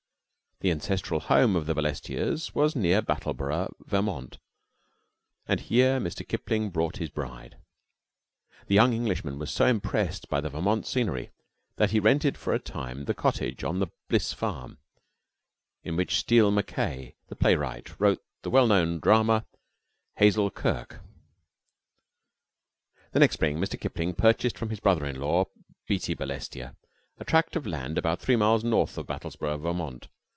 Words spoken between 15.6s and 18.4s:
in which Steele Mackaye the playwright wrote